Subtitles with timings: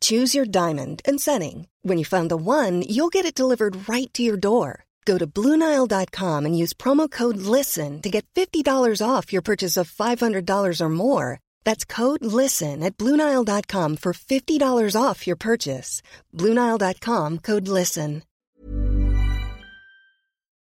[0.00, 1.68] Choose your diamond and setting.
[1.80, 4.84] When you find the one, you'll get it delivered right to your door.
[5.06, 9.90] Go to Bluenile.com and use promo code LISTEN to get $50 off your purchase of
[9.90, 11.40] $500 or more.
[11.64, 16.02] That's code LISTEN at Bluenile.com for $50 off your purchase.
[16.34, 18.22] Bluenile.com code LISTEN.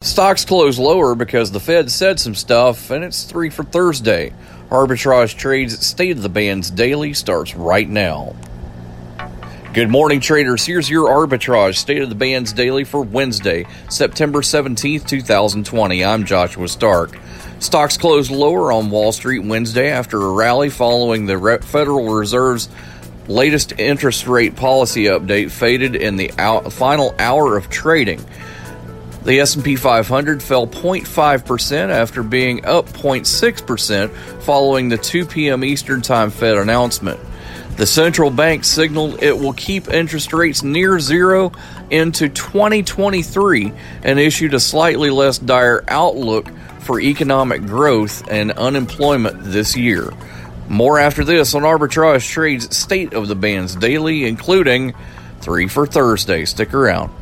[0.02, 4.34] Stocks close lower because the Fed said some stuff, and it's three for Thursday.
[4.68, 8.34] Arbitrage Trades State of the Bands Daily starts right now.
[9.72, 10.66] Good morning, traders.
[10.66, 16.04] Here's your arbitrage state of the bands daily for Wednesday, September 17th, 2020.
[16.04, 17.18] I'm Joshua Stark.
[17.58, 22.68] Stocks closed lower on Wall Street Wednesday after a rally following the Federal Reserve's
[23.28, 26.28] latest interest rate policy update faded in the
[26.70, 28.22] final hour of trading.
[29.24, 35.64] The S&P 500 fell 0.5% after being up 0.6% following the 2 p.m.
[35.64, 37.18] Eastern Time Fed announcement.
[37.82, 41.50] The central bank signaled it will keep interest rates near zero
[41.90, 43.72] into 2023
[44.04, 46.46] and issued a slightly less dire outlook
[46.78, 50.12] for economic growth and unemployment this year.
[50.68, 54.94] More after this on Arbitrage Trades State of the Bands Daily, including
[55.40, 56.44] three for Thursday.
[56.44, 57.12] Stick around.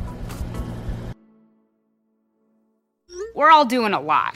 [3.33, 4.35] We're all doing a lot.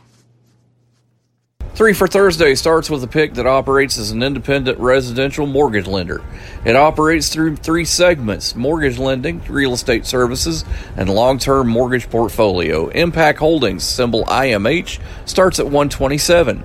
[1.73, 6.21] Three for Thursday starts with a pick that operates as an independent residential mortgage lender.
[6.65, 10.65] It operates through three segments mortgage lending, real estate services,
[10.97, 12.89] and long term mortgage portfolio.
[12.89, 16.61] Impac Holdings, symbol IMH, starts at 127.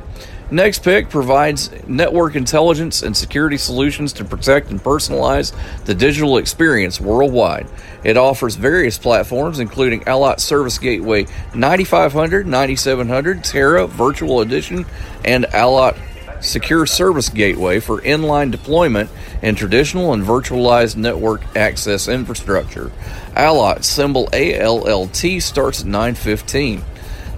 [0.51, 5.53] Next pick provides network intelligence and security solutions to protect and personalize
[5.87, 7.67] the digital experience worldwide.
[8.05, 14.87] It offers various platforms, including Allot Service Gateway 9500, 9700, Tera Virtual Edition,
[15.25, 15.97] and Allot
[16.41, 19.11] Secure Service Gateway for inline deployment
[19.43, 22.93] in traditional and virtualized network access infrastructure.
[23.35, 26.85] Allot symbol ALLT starts at 915.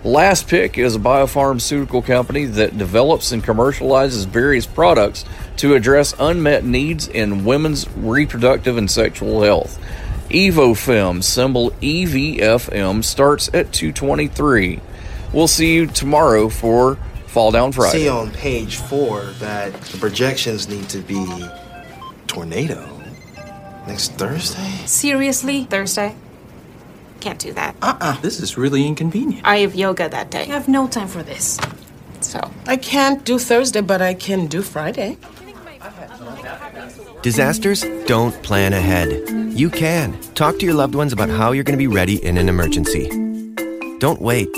[0.04, 5.25] Last Pick is a biopharmaceutical company that develops and commercializes various products
[5.56, 9.78] to address unmet needs in women's reproductive and sexual health.
[10.31, 14.81] EvoFem, symbol EVFM, starts at 223.
[15.32, 17.98] We'll see you tomorrow for Fall Down Friday.
[17.98, 21.26] See on page four that the projections need to be
[22.28, 22.88] tornado
[23.86, 24.86] next Thursday.
[24.86, 25.65] Seriously?
[25.65, 26.15] Thursday?
[27.21, 27.77] Can't do that.
[27.83, 28.21] Uh-uh.
[28.21, 29.47] This is really inconvenient.
[29.47, 30.43] I have yoga that day.
[30.43, 31.59] I have no time for this.
[32.21, 32.41] So.
[32.67, 35.19] I can't do Thursday, but I can do Friday.
[37.23, 39.28] Disasters don't plan ahead.
[39.59, 40.19] You can.
[40.34, 43.09] Talk to your loved ones about how you're going to be ready in an emergency.
[43.99, 44.49] Don't wait.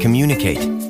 [0.00, 0.89] Communicate.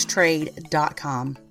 [0.05, 1.50] trade.com.